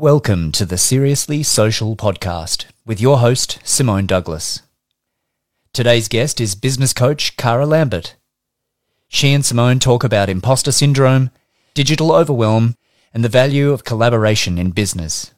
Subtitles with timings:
[0.00, 4.62] Welcome to the Seriously Social podcast with your host, Simone Douglas.
[5.74, 8.16] Today's guest is business coach Cara Lambert.
[9.08, 11.28] She and Simone talk about imposter syndrome,
[11.74, 12.76] digital overwhelm,
[13.12, 15.34] and the value of collaboration in business.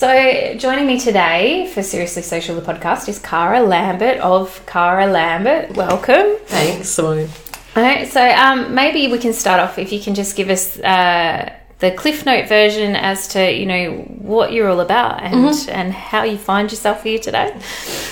[0.00, 5.76] So, joining me today for Seriously Social, the podcast, is Cara Lambert of Cara Lambert.
[5.76, 6.38] Welcome.
[6.46, 7.28] Thanks, Simone.
[7.76, 10.78] All right, so um, maybe we can start off if you can just give us
[10.80, 15.70] uh, the Cliff Note version as to you know what you're all about and Mm-hmm.
[15.70, 17.58] and how you find yourself here today.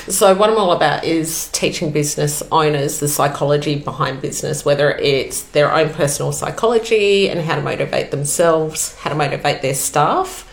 [0.08, 5.42] So, what I'm all about is teaching business owners the psychology behind business, whether it's
[5.42, 10.48] their own personal psychology and how to motivate themselves, how to motivate their staff,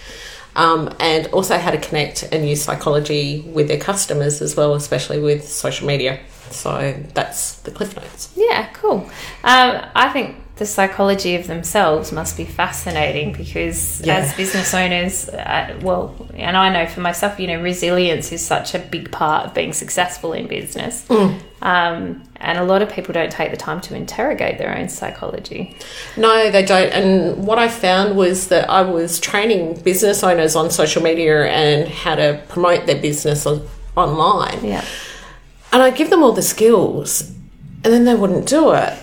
[0.56, 5.20] um, and also how to connect and use psychology with their customers as well, especially
[5.20, 6.20] with social media.
[6.52, 8.32] So, that's the Cliff Notes.
[8.36, 9.10] Yeah, cool.
[9.44, 14.18] Um, I think the psychology of themselves must be fascinating because Yeah.
[14.18, 18.74] as business owners, uh, well, and I know for myself, you know, resilience is such
[18.74, 21.04] a big part of being successful in business.
[21.62, 25.76] Um, and a lot of people don't take the time to interrogate their own psychology.
[26.16, 26.90] No, they don't.
[26.92, 31.88] And what I found was that I was training business owners on social media and
[31.88, 34.64] how to promote their business on, online.
[34.64, 34.84] Yeah.
[35.72, 37.22] And I give them all the skills,
[37.84, 38.94] and then they wouldn't do it.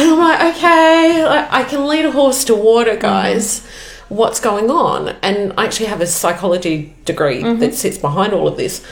[0.00, 3.66] And I'm like, okay, like, I can lead a horse to water, guys.
[4.08, 5.10] What's going on?
[5.22, 7.60] And I actually have a psychology degree mm-hmm.
[7.60, 8.82] that sits behind all of this.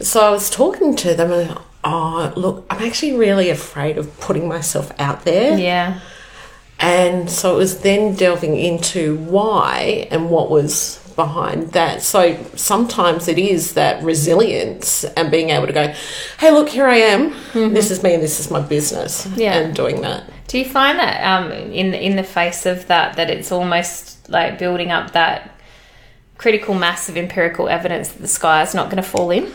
[0.00, 4.48] So I was talking to them, and oh, look, I'm actually really afraid of putting
[4.48, 5.58] myself out there.
[5.58, 6.00] Yeah.
[6.78, 12.02] And so it was then delving into why and what was behind that.
[12.02, 15.94] So sometimes it is that resilience and being able to go,
[16.38, 17.34] hey, look, here I am.
[17.52, 19.26] This is me and this is my business.
[19.36, 19.58] Yeah.
[19.58, 20.24] And doing that.
[20.48, 24.58] Do you find that um, in in the face of that, that it's almost like
[24.58, 25.60] building up that
[26.38, 29.46] critical mass of empirical evidence that the sky is not going to fall in?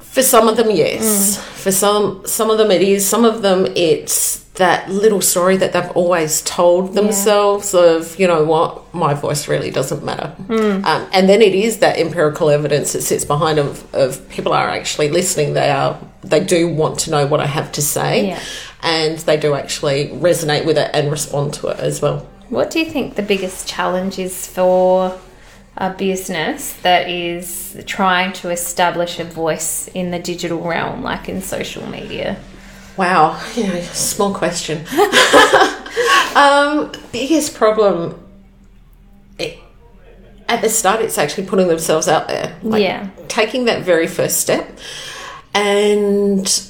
[0.00, 1.36] For some of them, yes.
[1.62, 3.06] For some, some of them it is.
[3.06, 8.44] Some of them it's that little story that they've always told themselves of, you know
[8.44, 10.34] what, my voice really doesn't matter.
[10.48, 14.68] Um, and then it is that empirical evidence that sits behind of, of people are
[14.68, 15.54] actually listening.
[15.54, 18.40] They are, they do want to know what I have to say, Yeah.
[18.82, 22.26] and they do actually resonate with it and respond to it as well.
[22.48, 25.18] What do you think the biggest challenge is for
[25.76, 31.42] a business that is trying to establish a voice in the digital realm, like in
[31.42, 32.38] social media?
[32.96, 34.84] Wow, you know, small question.
[36.34, 38.22] um, biggest problem
[39.38, 39.58] it,
[40.48, 42.56] at the start, it's actually putting themselves out there.
[42.62, 43.08] Like Yeah.
[43.28, 44.78] taking that very first step
[45.54, 46.62] and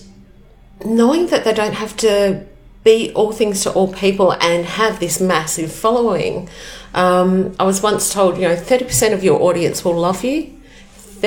[0.85, 2.45] knowing that they don't have to
[2.85, 6.49] be all things to all people and have this massive following.
[6.95, 10.56] Um, I was once told, you know, 30% of your audience will love you.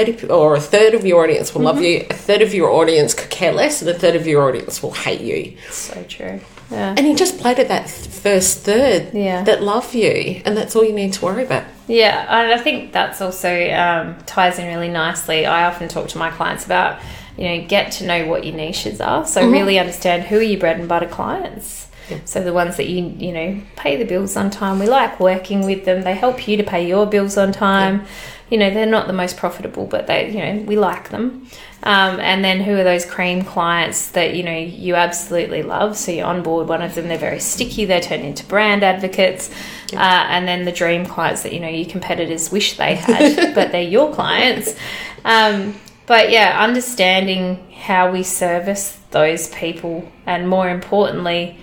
[0.05, 3.13] 30 or a third of your audience will love you, a third of your audience
[3.13, 5.57] could care less, and a third of your audience will hate you.
[5.71, 6.39] So true.
[6.71, 6.93] Yeah.
[6.95, 9.43] And he just played at that th- first third Yeah.
[9.43, 11.63] that love you, and that's all you need to worry about.
[11.87, 15.45] Yeah, and I think that's also um, ties in really nicely.
[15.45, 16.99] I often talk to my clients about,
[17.37, 19.25] you know, get to know what your niches are.
[19.25, 21.87] So really understand who are your bread and butter clients.
[22.25, 24.79] So the ones that you you know pay the bills on time.
[24.79, 26.01] We like working with them.
[26.03, 28.05] They help you to pay your bills on time.
[28.49, 31.47] You know, they're not the most profitable, but they you know we like them.
[31.83, 35.97] Um, and then who are those cream clients that you know you absolutely love?
[35.97, 37.07] So you onboard one of them.
[37.07, 37.85] They're very sticky.
[37.85, 39.49] They turn into brand advocates.
[39.93, 39.97] Uh,
[40.29, 43.81] and then the dream clients that you know your competitors wish they had, but they're
[43.81, 44.75] your clients.
[45.25, 51.57] Um, but yeah, understanding how we service those people, and more importantly,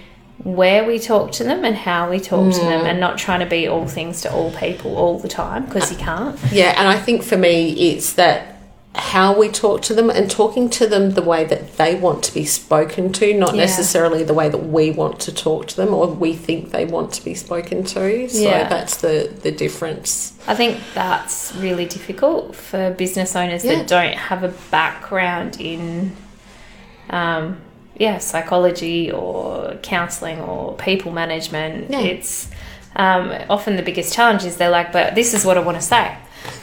[0.45, 3.47] where we talk to them and how we talk to them, and not trying to
[3.47, 6.39] be all things to all people all the time because you can't.
[6.53, 8.53] Yeah, and I think for me, it's that
[8.95, 12.33] how we talk to them and talking to them the way that they want to
[12.33, 13.61] be spoken to, not Yeah.
[13.63, 17.13] necessarily the way that we want to talk to them or we think they want
[17.13, 18.29] to be spoken to.
[18.31, 18.69] So Yeah.
[18.69, 20.33] that's the, the difference.
[20.47, 23.77] I think that's really difficult for business owners Yeah.
[23.77, 26.13] that don't have a background in,
[27.11, 27.59] um,
[27.99, 31.91] yeah, psychology or counselling or people management.
[31.91, 32.01] Yeah.
[32.01, 32.51] It's
[32.95, 35.83] um, often the biggest challenge is they're like, but this is what I want to
[35.83, 36.17] say.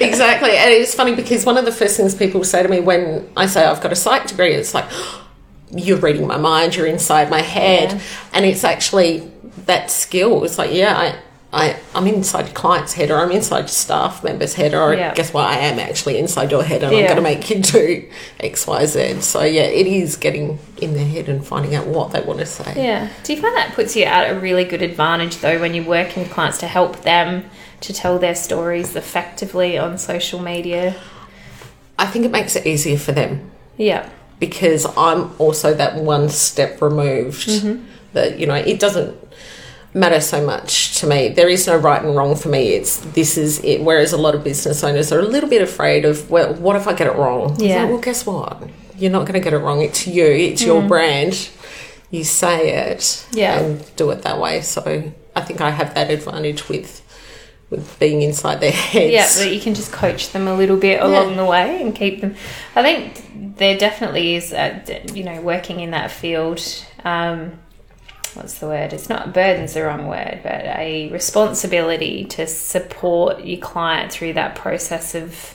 [0.00, 0.56] exactly.
[0.56, 3.46] And it's funny because one of the first things people say to me when I
[3.46, 4.90] say I've got a psych degree, it's like,
[5.74, 7.92] you're reading my mind, you're inside my head.
[7.92, 8.00] Yeah.
[8.34, 9.30] And it's actually
[9.66, 10.44] that skill.
[10.44, 11.18] It's like, yeah, I,
[11.54, 15.12] I, I'm inside your client's head or I'm inside your staff member's head or Yeah.
[15.12, 18.08] guess what I am actually inside your head and I'm going to make you do
[18.40, 22.12] X Y Z so yeah it is getting in their head and finding out what
[22.12, 23.10] they want to say Yeah.
[23.22, 26.22] Do you find that puts you at a really good advantage though when you're working
[26.22, 27.44] with clients to help them
[27.82, 30.94] to tell their stories effectively on social media?
[31.98, 34.08] I think it makes it easier for them Yeah.
[34.38, 37.46] because I'm also that one step removed.
[37.48, 37.84] Mm-hmm.
[38.14, 39.16] That you know, it doesn't
[39.94, 41.28] matter so much to me.
[41.28, 42.70] There is no right and wrong for me.
[42.70, 43.82] It's this is it.
[43.82, 46.86] Whereas a lot of business owners are a little bit afraid of well, what if
[46.86, 47.56] I get it wrong?
[47.58, 47.82] Yeah.
[47.82, 48.62] like, well, guess what?
[48.96, 49.82] You're not going to get it wrong.
[49.82, 50.26] It's you.
[50.26, 51.50] It's your brand.
[52.10, 53.26] You say it.
[53.32, 53.58] Yeah.
[53.58, 54.60] And do it that way.
[54.60, 57.02] So I think I have that advantage with
[57.70, 59.12] with being inside their heads.
[59.12, 62.20] Yeah, but you can just coach them a little bit along the way and keep
[62.20, 62.36] them.
[62.76, 66.60] I think there definitely is, a, you know, working in that field.
[67.02, 67.58] Um,
[68.34, 68.92] what's the word?
[68.92, 74.54] It's not burden's the wrong word, but a responsibility to support your client through that
[74.54, 75.54] process of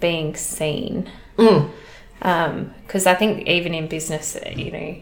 [0.00, 1.10] being seen.
[1.36, 4.96] Because I think even in business, you know,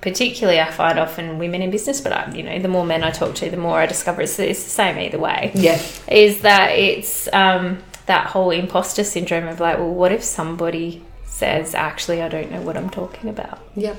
[0.00, 3.10] particularly I find often women in business, but I, you know, the more men I
[3.10, 5.80] talk to, the more I discover it's, it's the same either way yeah.
[6.08, 11.74] is that it's um, that whole imposter syndrome of like, well, what if somebody says,
[11.74, 13.60] actually, I don't know what I'm talking about?
[13.74, 13.96] Yeah.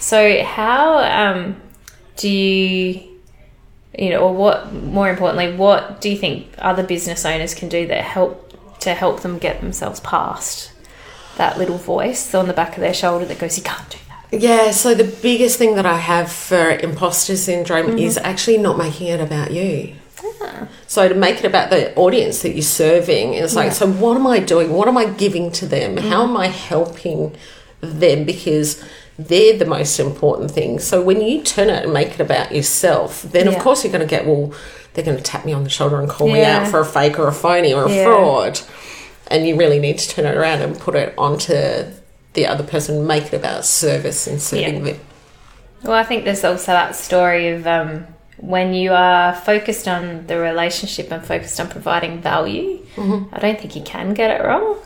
[0.00, 1.60] So, how um,
[2.16, 3.02] do you,
[3.98, 7.86] you know, or what, more importantly, what do you think other business owners can do
[7.88, 8.44] that help
[8.80, 10.72] to help them get themselves past
[11.36, 14.40] that little voice on the back of their shoulder that goes, you can't do that?
[14.40, 18.26] Yeah, so the biggest thing that I have for imposter syndrome is mm-hmm.
[18.26, 19.94] actually not making it about you.
[20.42, 20.68] Ah.
[20.86, 24.26] So to make it about the audience that you're serving, it's like, so what am
[24.26, 24.72] I doing?
[24.72, 25.96] What am I giving to them?
[25.96, 26.30] How mm-hmm.
[26.30, 27.36] am I helping
[27.80, 28.24] them?
[28.24, 28.84] Because
[29.18, 30.78] they're the most important thing.
[30.78, 33.52] So when you turn it and make it about yourself, then Yeah.
[33.56, 34.52] of course you're going to get, well,
[34.94, 37.18] they're going to tap me on the shoulder and call me out for a fake
[37.18, 38.04] or a phony or a Yeah.
[38.04, 38.60] fraud.
[39.26, 41.84] And you really need to turn it around and put it onto
[42.34, 44.92] the other person, make it about service and serving Yeah.
[44.92, 45.00] them.
[45.82, 48.06] Well, I think there's also that story of um,
[48.38, 52.78] when you are focused on the relationship and focused on providing value.
[52.96, 54.76] I don't think you can get it wrong.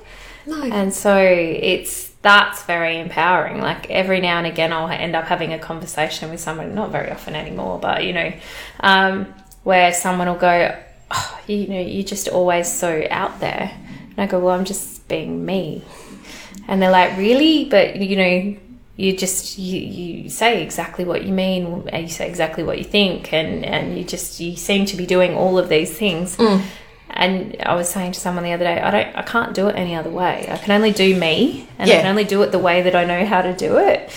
[0.47, 0.63] No.
[0.65, 3.61] And so it's that's very empowering.
[3.61, 7.11] Like every now and again, I'll end up having a conversation with someone, not very
[7.11, 8.33] often anymore, but you know,
[8.81, 9.35] um,
[9.65, 10.79] where someone will go,
[11.11, 13.77] oh, you know, you're just always so out there.
[14.11, 15.83] And I go, well, I'm just being me.
[16.69, 17.65] And they're like, really?
[17.65, 18.57] But you know,
[18.97, 22.85] you just you, you say exactly what you mean and you say exactly what you
[22.85, 26.37] think and and you just you seem to be doing all of these things
[27.15, 29.77] and i was saying to someone the other day i don't i can't do it
[29.77, 32.59] any other way i can only do me and i can only do it the
[32.59, 34.11] way that i know how to do it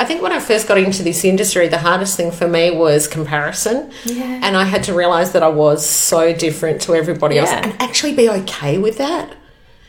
[0.00, 3.06] I think when I first got into this industry, the hardest thing for me was
[3.06, 3.92] comparison.
[4.06, 4.40] Yeah.
[4.42, 8.14] And I had to realize that I was so different to everybody else and actually
[8.14, 9.36] be okay with that.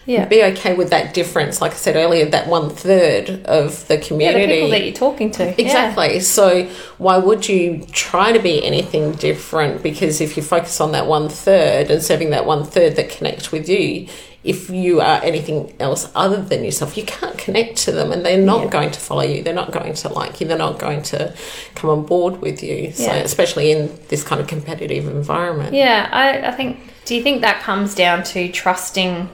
[0.06, 1.62] Yeah Be okay with that difference.
[1.62, 4.48] Like I said earlier, that one third of the yeah, the community.
[4.54, 5.56] people that you're talking to Yeah.
[5.58, 6.20] Exactly.
[6.22, 6.66] So
[6.98, 9.84] why would you try to be anything different?
[9.84, 13.52] Because if you focus on that one third and serving that one third that connects
[13.52, 14.08] with you,
[14.44, 18.42] if you are anything else other than yourself, you can't connect to them and they're
[18.42, 18.70] not Yeah.
[18.72, 19.44] going to follow you.
[19.44, 20.48] They're not going to like you.
[20.48, 21.32] They're not going to
[21.76, 22.92] come on board with you.
[22.92, 23.18] So Yeah.
[23.18, 25.76] especially in this kind of competitive environment.
[25.76, 26.80] Yeah, I, I think.
[27.06, 29.30] Do you think that comes down to trusting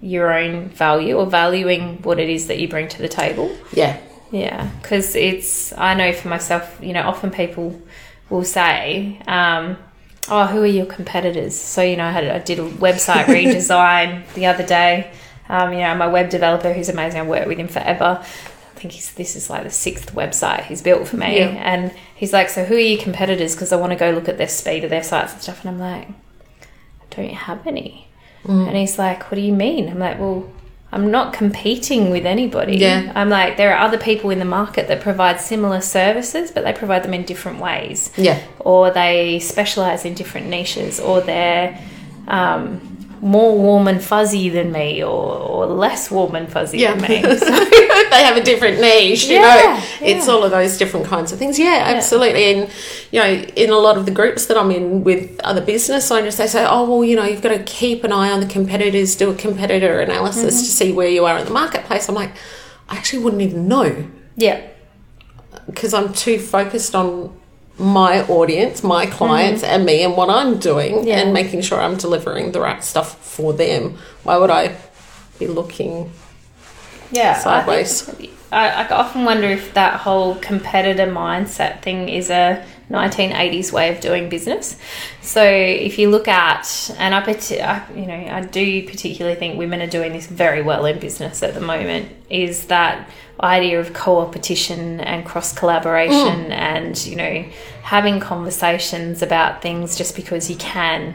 [0.00, 3.56] your own value or valuing what it is that you bring to the table?
[3.72, 4.00] Yeah.
[4.30, 7.80] Yeah, because it's, I know for myself, you know, often people
[8.28, 9.76] will say, um,
[10.28, 11.56] Oh, who are your competitors?
[11.56, 15.12] So, you know, I, had, I did a website redesign the other day.
[15.48, 18.18] Um, you know, my web developer who's amazing, I've worked with him forever.
[18.20, 21.38] I think he's, this is like the sixth website he's built for me.
[21.38, 21.46] Yeah.
[21.46, 23.54] And he's like, So, who are your competitors?
[23.54, 25.64] Because I want to go look at their speed of their sites and stuff.
[25.64, 28.05] And I'm like, I don't have any.
[28.46, 28.68] Mm.
[28.68, 29.88] And he's like, What do you mean?
[29.88, 30.50] I'm like, Well,
[30.92, 32.76] I'm not competing with anybody.
[32.76, 33.12] Yeah.
[33.14, 36.72] I'm like, there are other people in the market that provide similar services, but they
[36.72, 38.10] provide them in different ways.
[38.16, 38.40] Yeah.
[38.60, 41.78] Or they specialize in different niches, or they're
[42.28, 46.94] um, more warm and fuzzy than me, or, or less warm and fuzzy Yeah.
[46.94, 47.22] than me.
[47.22, 47.46] So,
[48.10, 50.06] they have a different niche, you Yeah, know.
[50.06, 51.58] It's all of those different kinds of things.
[51.58, 52.44] Yeah, absolutely.
[52.52, 52.70] And
[53.10, 56.36] you know, in a lot of the groups that I'm in with other business owners,
[56.36, 59.16] they say, "Oh, well, you know, you've got to keep an eye on the competitors,
[59.16, 60.64] do a competitor analysis Mm-hmm.
[60.66, 62.32] to see where you are in the marketplace." I'm like,
[62.88, 64.06] I actually wouldn't even know
[64.36, 64.60] yeah.
[65.66, 67.34] because I'm too focused on
[67.78, 69.72] my audience, my clients, mm-hmm.
[69.72, 71.06] and me, and what I'm doing.
[71.06, 71.20] Yeah.
[71.20, 73.98] and making sure I'm delivering the right stuff for them.
[74.22, 74.76] Why would I
[75.38, 76.10] be looking?
[77.10, 78.08] Yeah, Sideways.
[78.08, 83.72] I, think, I, I often wonder if that whole competitor mindset thing is a 1980s
[83.72, 84.76] way of doing business.
[85.20, 89.82] So if you look at, and I, I, you know, I do particularly think women
[89.82, 93.08] are doing this very well in business at the moment, is that
[93.40, 96.50] idea of co-opetition and cross collaboration mm.
[96.50, 97.44] and you know
[97.82, 101.14] having conversations about things just because you can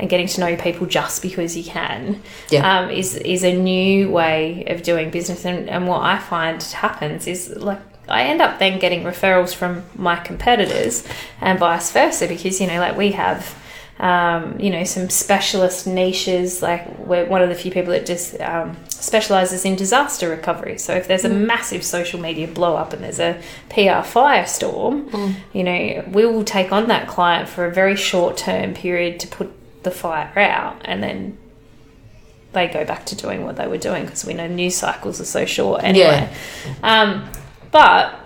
[0.00, 2.80] and getting to know people just because you can yeah.
[2.80, 5.44] um, is is a new way of doing business.
[5.44, 9.84] And, and what I find happens is like I end up then getting referrals from
[9.94, 11.06] my competitors
[11.40, 13.56] and vice versa because you know like we have.
[14.00, 16.62] Um, you know, some specialist niches.
[16.62, 20.78] Like we're one of the few people that just um, specializes in disaster recovery.
[20.78, 21.46] So if there's a mm.
[21.46, 23.38] massive social media blow up and there's a
[23.68, 25.34] PR firestorm, mm.
[25.52, 29.28] you know, we will take on that client for a very short term period to
[29.28, 29.52] put
[29.82, 31.36] the fire out and then
[32.52, 35.24] they go back to doing what they were doing because we know news cycles are
[35.26, 36.28] so short anyway.
[36.82, 37.02] Yeah.
[37.02, 37.30] Um,
[37.70, 38.18] but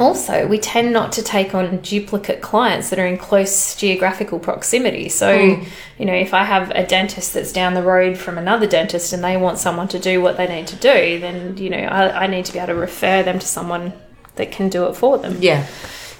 [0.00, 5.10] also, we tend not to take on duplicate clients that are in close geographical proximity.
[5.10, 5.68] So, mm.
[5.98, 9.22] you know, if I have a dentist that's down the road from another dentist and
[9.22, 12.26] they want someone to do what they need to do, then, you know, I, I
[12.28, 13.92] need to be able to refer them to someone
[14.36, 15.36] that can do it for them.
[15.38, 15.66] Yeah.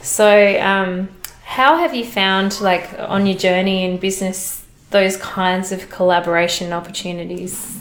[0.03, 1.09] So, um,
[1.45, 7.81] how have you found, like, on your journey in business, those kinds of collaboration opportunities?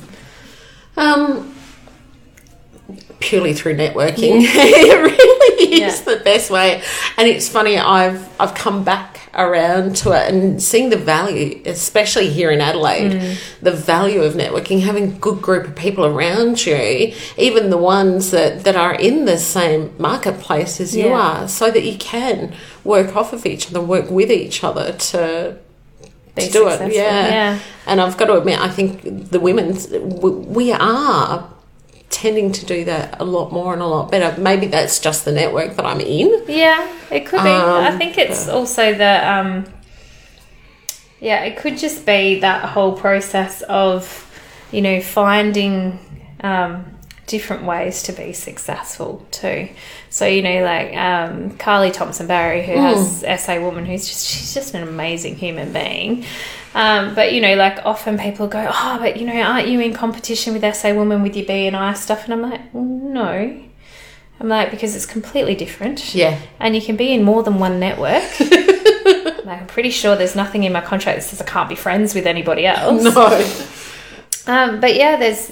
[0.95, 1.53] Um,
[3.19, 4.43] purely through networking.
[4.43, 5.15] Yeah.
[5.71, 6.15] is yeah.
[6.15, 6.81] the best way.
[7.17, 12.29] And it's funny, I've I've come back around to it and seeing the value, especially
[12.29, 13.59] here in Adelaide, mm.
[13.61, 18.31] the value of networking, having a good group of people around you, even the ones
[18.31, 21.05] that, that are in the same marketplace as yeah.
[21.05, 24.93] you are, so that you can work off of each other, work with each other
[24.93, 25.57] to
[26.35, 26.93] to do it.
[26.93, 27.27] Yeah.
[27.27, 27.59] yeah.
[27.85, 31.49] And I've got to admit, I think the women's we are
[32.19, 34.39] tending to do that a lot more and a lot better.
[34.41, 36.43] Maybe that's just the network that I'm in.
[36.49, 37.49] Yeah, it could be.
[37.49, 39.65] Um, I think it's also the um,
[41.21, 44.25] yeah, it could just be that whole process of
[44.69, 45.97] you know finding
[46.41, 49.69] um, different ways to be successful too.
[50.09, 53.23] So you know, like um, Carly Thompson Barry, who mm.
[53.23, 56.25] has SA Woman, who's just she's just an amazing human being.
[56.73, 59.93] Um, but you know, like often people go, "Oh, but you know, aren't you in
[59.93, 63.65] competition with SA Woman with your BNI stuff?" And I'm like, "No."
[64.41, 66.15] I'm like because it's completely different.
[66.15, 66.39] Yeah.
[66.59, 68.23] And you can be in more than one network.
[68.39, 72.15] like, I'm pretty sure there's nothing in my contract that says I can't be friends
[72.15, 73.03] with anybody else.
[73.03, 73.25] No.
[74.47, 75.51] Um, but yeah, there's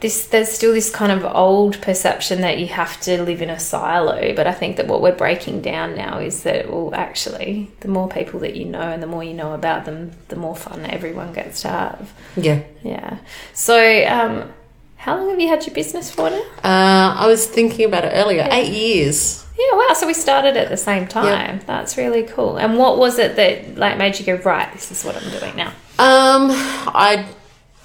[0.00, 3.58] this there's still this kind of old perception that you have to live in a
[3.58, 7.88] silo but i think that what we're breaking down now is that well actually the
[7.88, 10.84] more people that you know and the more you know about them the more fun
[10.86, 12.12] everyone gets to have.
[12.36, 12.62] Yeah.
[12.82, 13.18] Yeah.
[13.52, 13.76] So
[14.06, 14.52] um,
[14.96, 16.42] how long have you had your business for now?
[16.64, 18.42] Uh, i was thinking about it earlier.
[18.42, 18.54] Yeah.
[18.54, 19.44] eight years.
[19.58, 21.56] Yeah wow so we started at the same time.
[21.56, 21.66] Yep.
[21.66, 22.56] that's really cool.
[22.56, 25.56] And what was it that like made you go right this is what i'm doing
[25.56, 26.50] now um
[26.94, 27.26] i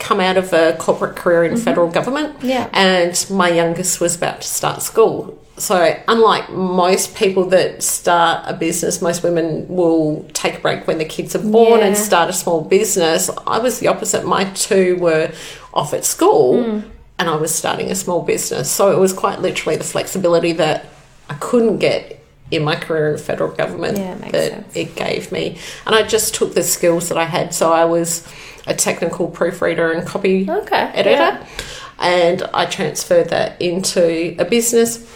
[0.04, 1.64] come out of a corporate career in mm-hmm.
[1.64, 2.36] federal government.
[2.44, 2.70] Yeah.
[2.74, 5.40] And my youngest was about to start school.
[5.58, 10.98] So, unlike most people that start a business, most women will take a break when
[10.98, 11.88] the kids are born yeah.
[11.88, 13.30] and start a small business.
[13.48, 14.26] I was the opposite.
[14.26, 15.32] My two were
[15.74, 16.84] off at school mm.
[17.20, 18.70] and I was starting a small business.
[18.70, 20.88] So, it was quite literally the flexibility that
[21.30, 22.20] I couldn't get
[22.50, 24.76] in my career in federal government yeah, that sense.
[24.76, 25.58] it gave me.
[25.86, 27.54] And I just took the skills that I had.
[27.54, 28.28] So, I was
[28.68, 31.10] a technical proofreader and copy okay, editor.
[31.10, 31.48] Yeah.
[32.00, 35.10] And I transferred that into a business.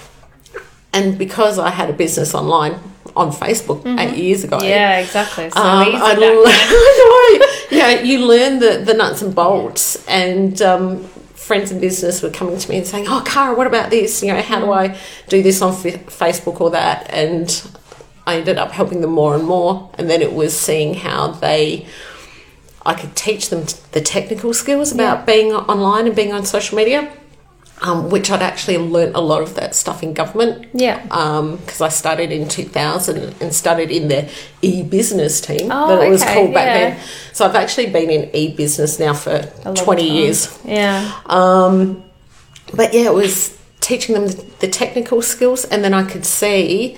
[0.93, 2.79] And because I had a business online
[3.15, 3.99] on Facebook mm-hmm.
[3.99, 4.59] eight years ago.
[4.61, 5.49] Yeah, exactly.
[5.49, 7.77] So um, I, I know.
[7.77, 10.05] yeah, you learn the, the nuts and bolts.
[10.07, 13.89] And um, friends in business were coming to me and saying, Oh, Cara, what about
[13.89, 14.21] this?
[14.21, 14.77] You know, how do mm.
[14.77, 17.09] I do this on F- Facebook or that?
[17.09, 17.69] And
[18.25, 19.89] I ended up helping them more and more.
[19.95, 21.87] And then it was seeing how they
[22.87, 25.25] I could teach them the technical skills about yeah.
[25.25, 27.11] being online and being on social media.
[27.79, 30.65] Um, which I'd actually learnt a lot of that stuff in government.
[30.73, 30.99] Yeah.
[31.03, 34.27] Because um, I started in 2000 and started in the
[34.63, 36.73] e business team oh, that it was okay, called back yeah.
[36.73, 36.99] then.
[37.33, 39.43] So I've actually been in e business now for
[39.75, 40.59] 20 years.
[40.65, 41.21] Yeah.
[41.27, 42.03] Um,
[42.73, 44.27] but yeah, it was teaching them
[44.59, 46.97] the, technical skills, and then I could see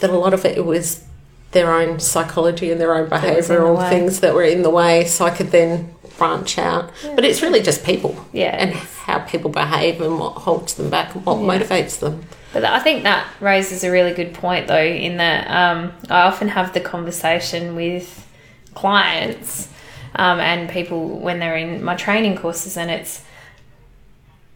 [0.00, 1.04] that a lot of it was
[1.52, 5.30] their own psychology and their own behavioural things that were in the way so I
[5.30, 6.90] could then branch out.
[7.04, 7.14] Yeah.
[7.14, 8.26] But it's really just people.
[8.32, 8.56] Yeah.
[8.58, 11.58] And how people behave and what holds them back and what yeah.
[11.58, 12.24] motivates them.
[12.52, 16.48] But I think that raises a really good point though, in that um, I often
[16.48, 18.26] have the conversation with
[18.74, 19.68] clients
[20.14, 23.24] um, and people when they're in my training courses and it's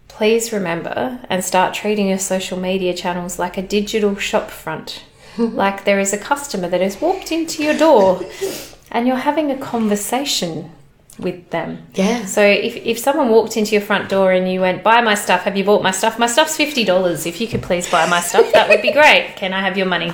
[0.08, 5.02] please remember and start treating your social media channels like a digital shop front
[5.62, 8.20] like there is a customer that has walked into your door
[8.90, 10.70] and you're having a conversation
[11.18, 11.78] with them.
[11.94, 12.26] Yeah.
[12.26, 15.42] So if, if someone walked into your front door and you went, buy my stuff,
[15.44, 16.18] have you bought my stuff?
[16.18, 17.26] My stuff's $50.
[17.26, 19.32] If you could please buy my stuff, that would be great.
[19.36, 20.12] Can I have your money?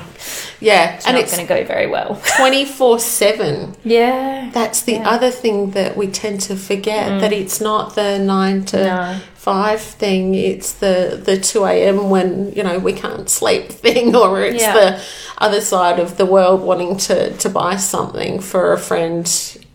[0.61, 0.95] Yeah.
[0.95, 2.21] It's and not it's going to go very well.
[2.39, 3.75] 24 7.
[3.85, 4.51] Yeah.
[4.53, 8.77] That's the other thing that we tend to forget that it's not the nine to
[8.77, 8.83] Mm.
[9.15, 9.21] No.
[9.35, 10.35] five thing.
[10.37, 12.11] It's the the two a.m.
[12.11, 14.73] when you know we can't sleep thing, or it's Yeah.
[14.75, 15.03] the
[15.39, 19.27] other side of the world wanting to to buy something for a friend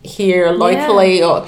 [0.08, 1.46] here locally, or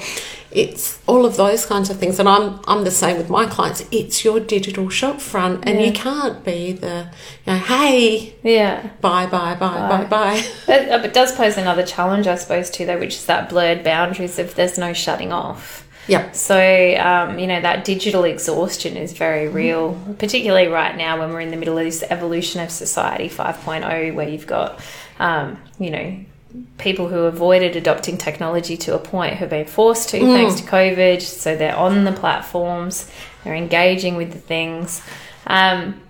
[0.51, 2.19] it's all of those kinds of things.
[2.19, 3.83] And I'm I'm the same with my clients.
[3.91, 5.85] It's your digital shop front, and Yeah.
[5.87, 7.09] you can't be the
[7.45, 8.89] you know hey Yeah.
[9.01, 10.43] bye bye bye bye bye.
[10.67, 13.83] It, uh, it does pose another challenge, I suppose, too, though, which is that blurred
[13.83, 15.87] boundaries if there's no shutting off.
[16.07, 16.35] Yep.
[16.35, 16.57] So,
[16.97, 21.51] um, you know, that digital exhaustion is very real, particularly right now when we're in
[21.51, 24.79] the middle of this evolution of society 5.0, where you've got,
[25.19, 26.25] um, you know,
[26.77, 30.67] people who avoided adopting technology to a point who have been forced to thanks to
[30.67, 31.21] COVID.
[31.21, 33.09] So they're on the platforms,
[33.43, 35.01] they're engaging with the things.
[35.47, 36.01] Um,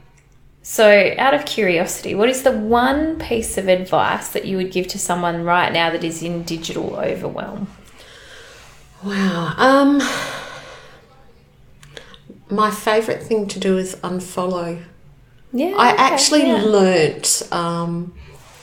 [0.64, 4.88] so, out of curiosity, what is the one piece of advice that you would give
[4.90, 7.68] to someone right now that is in digital overwhelm?
[9.04, 9.56] Wow.
[9.58, 10.02] Um,
[12.52, 14.84] my favourite thing to do is unfollow.
[15.52, 16.62] Yeah, I okay, actually yeah.
[16.62, 18.14] learnt um,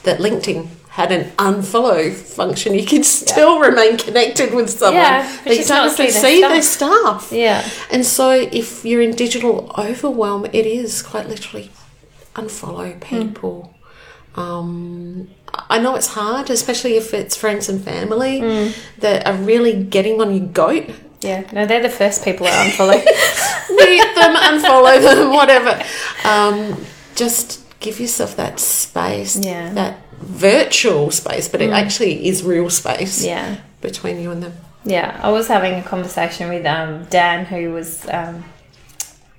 [0.05, 2.75] that LinkedIn had an unfollow function.
[2.75, 6.41] You can still remain connected with someone, Yeah, but you don't have to see see
[6.41, 7.31] their their stuff.
[7.31, 7.69] Yeah.
[7.91, 11.71] And so, if you're in digital overwhelm, it is quite literally
[12.35, 13.75] unfollow people.
[14.35, 15.29] Um,
[15.71, 20.35] I know it's hard, especially if it's friends and family that are really getting on
[20.35, 20.91] your goat.
[21.21, 23.05] Yeah, no, they're the first people I unfollow.
[23.71, 25.83] Mute them, unfollow them, whatever.
[26.25, 29.73] Um, just give yourself that space, Yeah.
[29.75, 34.55] that virtual space, but it actually is real space yeah, between you and them.
[34.85, 35.19] yeah.
[35.23, 38.45] I was having a conversation with um, Dan, who was um,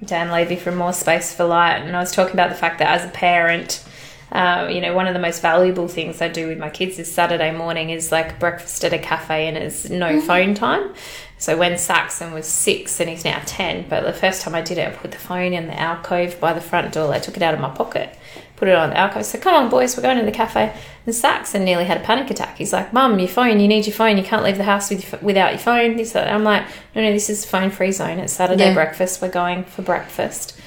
[0.03, 2.88] Dan Levy from More Space for Light, and I was talking about the fact that
[3.00, 3.84] as a parent,
[4.32, 7.12] um, you know, one of the most valuable things I do with my kids is
[7.12, 10.94] Saturday morning is like breakfast at a cafe and it's no phone time.
[11.38, 14.78] So when Saxon was six and he's now 10, but the first time I did
[14.78, 17.13] it, I put the phone in the alcove by the front door.
[17.13, 18.13] I took it out of my pocket,
[18.58, 19.26] put it on the alcove.
[19.26, 20.74] So come on, boys, we're going to the cafe.
[21.06, 22.58] And Saxon nearly had a panic attack.
[22.58, 24.18] He's like, Mum, your phone, you need your phone.
[24.18, 25.96] You can't leave the house with your, without your phone.
[25.96, 26.28] This, that.
[26.32, 28.20] I'm like, no, no, this is phone free zone.
[28.20, 28.74] It's Saturday Yeah.
[28.74, 29.22] breakfast.
[29.22, 30.60] We're going for breakfast.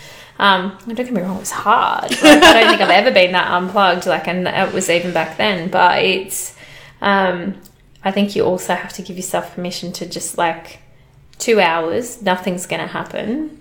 [0.43, 2.11] Um, don't get me wrong, it was hard.
[2.11, 4.07] Like, I don't think I've ever been that unplugged.
[4.07, 5.71] Like, and it was even back then.
[5.71, 6.57] But it's,
[7.01, 7.55] um,
[8.03, 10.81] I think you also have to give yourself permission to just like
[11.39, 13.61] two hours, nothing's going to happen.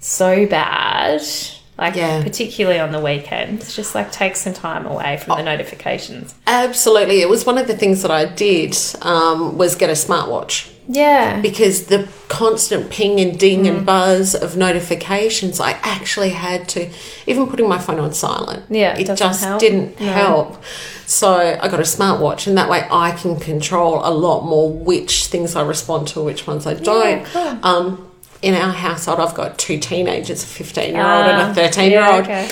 [0.00, 1.22] So bad.
[1.78, 2.22] Like, Yeah.
[2.22, 6.34] particularly on the weekends, just like take some time away from the notifications.
[6.46, 10.72] Absolutely, it was one of the things that I did um, was get a smartwatch.
[10.88, 11.40] Yeah.
[11.40, 13.68] because the constant ping and ding Mm.
[13.68, 16.88] and buzz of notifications, I actually had to,
[17.26, 19.60] even putting my phone on silent, Yeah, it just help.
[19.60, 20.12] didn't No.
[20.12, 20.62] help.
[21.06, 25.26] So I got a smartwatch, and that way I can control a lot more which
[25.26, 27.24] things I respond to, which ones I don't.
[27.32, 27.58] cool.
[27.62, 28.02] Um,
[28.42, 31.90] in our household, I've got two teenagers, a 15 year old and Ah, a 13
[31.90, 32.26] year old.
[32.26, 32.48] yeah, okay.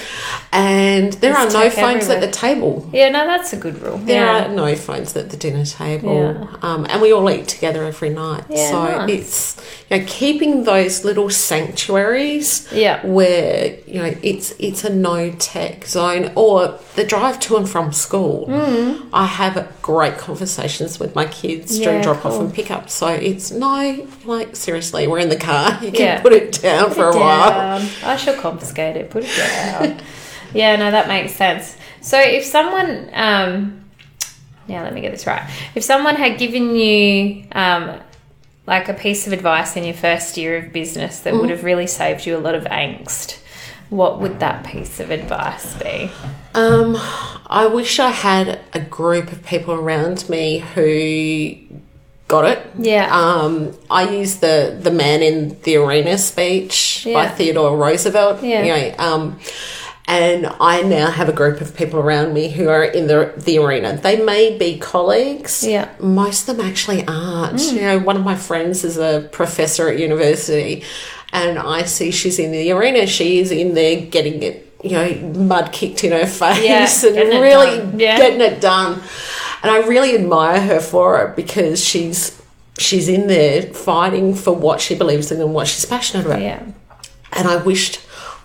[0.54, 2.88] And there There's are no phones at the table.
[2.92, 3.98] Yeah, no, that's a good rule.
[3.98, 4.44] There yeah.
[4.46, 6.56] are no phones at the dinner table, Yeah.
[6.62, 8.44] um, and we all eat together every night.
[8.48, 9.10] Yeah, so nice.
[9.10, 9.56] it's
[9.90, 13.04] you know keeping those little sanctuaries, Yeah.
[13.04, 17.92] where you know it's it's a no tech zone, or the drive to and from
[17.92, 18.46] school.
[18.46, 19.08] Mm.
[19.12, 22.90] I have great conversations with my kids during drop off and pick up.
[22.90, 25.78] So it's no like seriously, we're in the car.
[25.84, 27.88] You can put it down for a Put it while.
[28.04, 29.10] I shall confiscate it.
[29.10, 30.00] Put it down.
[30.54, 31.76] yeah, no, that makes sense.
[32.00, 33.84] So if someone, um,
[34.68, 35.48] now let me get this right.
[35.74, 38.00] If someone had given you um,
[38.66, 41.40] like a piece of advice in your first year of business that Mm.
[41.40, 43.38] would have really saved you a lot of angst,
[43.90, 46.10] what would that piece of advice be?
[46.54, 46.96] Um,
[47.46, 51.54] I wish I had a group of people around me who
[52.26, 52.58] got it.
[52.78, 53.08] Yeah.
[53.14, 58.42] Um, I use the the man in the arena speech by Theodore Roosevelt.
[58.42, 58.62] Yeah.
[58.64, 59.38] You know, um,
[60.06, 63.58] and I now have a group of people around me who are in the the
[63.58, 63.96] arena.
[63.96, 65.64] They may be colleagues.
[65.64, 65.88] Yeah.
[65.98, 67.60] Most of them actually aren't.
[67.62, 67.74] Hmm.
[67.76, 70.84] You know, one of my friends is a professor at university,
[71.32, 73.06] and I see she's in the arena.
[73.06, 74.60] She is in there getting it.
[74.84, 77.78] You know, mud kicked in her face Yeah, and getting really.
[78.02, 78.18] Yeah.
[78.18, 79.00] getting it done.
[79.62, 82.42] And I really admire her for it because she's
[82.76, 86.42] she's in there fighting for what she believes in and what she's passionate about.
[86.42, 86.62] Yeah.
[87.32, 87.96] And I wished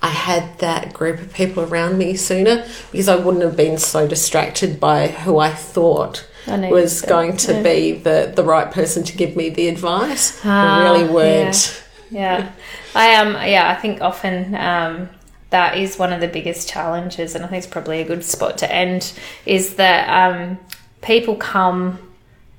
[0.01, 4.07] I had that group of people around me sooner because I wouldn't have been so
[4.07, 7.63] distracted by who I thought I was going to yeah.
[7.63, 10.39] be the, the right person to give me the advice.
[10.45, 11.83] Ah, really weren't.
[12.11, 12.51] Yeah,
[12.95, 15.09] I um yeah I think often um,
[15.51, 18.57] that is one of the biggest challenges, and I think it's probably a good spot
[18.59, 19.13] to end.
[19.45, 20.59] Is that um,
[21.01, 21.99] people come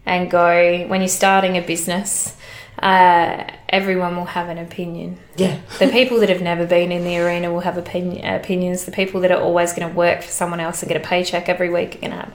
[0.06, 2.36] and go when you're starting a business.
[2.80, 5.18] Uh, everyone will have an opinion.
[5.36, 5.60] Yeah.
[5.78, 8.86] The people that have never been in the arena will have opinion, opinions.
[8.86, 11.48] The people that are always going to work for someone else and get a paycheck
[11.48, 12.32] every week are going to have,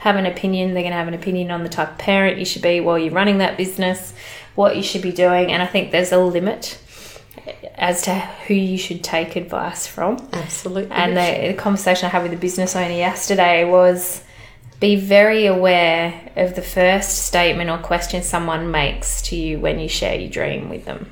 [0.00, 0.74] have an opinion.
[0.74, 2.98] They're going to have an opinion on the type of parent you should be while
[2.98, 4.12] you're running that business,
[4.54, 5.50] what you should be doing.
[5.50, 6.78] And I think there's a limit
[7.74, 10.28] as to who you should take advice from.
[10.32, 10.90] Absolutely.
[10.90, 14.22] And the, the conversation I had with the business owner yesterday was
[14.78, 19.88] be very aware of the first statement or question someone makes to you when you
[19.88, 21.10] share your dream with them.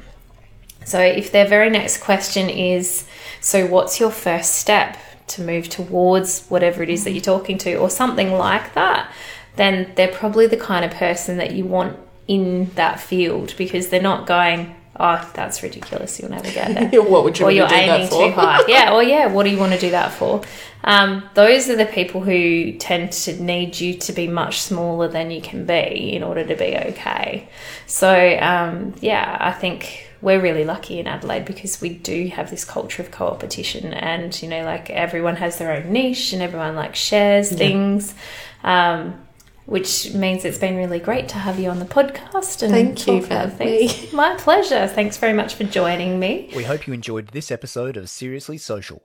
[0.85, 3.07] So if their very next question is,
[3.41, 4.99] So, what's your first step
[5.29, 9.11] to move towards whatever it is that you're talking to, or something like that,
[9.57, 14.03] then they're probably the kind of person that you want in that field because they're
[14.03, 16.21] not going, Oh, that's ridiculous.
[16.21, 18.27] You'll never get there what would you or want you're to do aiming that for?
[18.27, 18.63] too high.
[18.69, 20.43] Yeah, or yeah, what do you want to do that for?
[20.85, 25.31] Um, those are the people who tend to need you to be much smaller than
[25.31, 27.49] you can be in order to be okay.
[27.87, 32.65] So, um, yeah, I think we're really lucky in Adelaide because we do have this
[32.65, 36.95] culture of co-competition and you know, like everyone has their own niche and everyone like
[36.95, 38.15] shares things.
[38.63, 39.21] Um,
[39.67, 43.21] which means it's been really great to have you on the podcast and Thank you
[43.21, 44.13] talk for having things.
[44.13, 44.87] My pleasure.
[44.87, 46.51] Thanks very much for joining me.
[46.55, 49.03] We hope you enjoyed this episode of Seriously Social.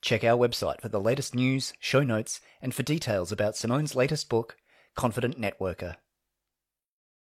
[0.00, 4.28] Check our website for the latest news, show notes, and for details about Simone's latest
[4.28, 4.56] book,
[4.96, 5.96] Confident Networker.